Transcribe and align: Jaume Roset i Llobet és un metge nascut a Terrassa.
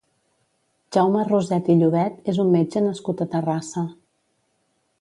Jaume 0.95 1.21
Roset 1.27 1.69
i 1.75 1.75
Llobet 1.81 2.33
és 2.33 2.39
un 2.45 2.49
metge 2.55 2.83
nascut 2.87 3.21
a 3.27 3.31
Terrassa. 3.35 3.85